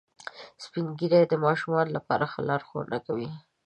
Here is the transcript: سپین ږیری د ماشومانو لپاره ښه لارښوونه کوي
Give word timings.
سپین 0.63 0.85
ږیری 0.99 1.21
د 1.27 1.33
ماشومانو 1.45 1.95
لپاره 1.97 2.23
ښه 2.31 2.39
لارښوونه 2.49 2.97
کوي 3.07 3.29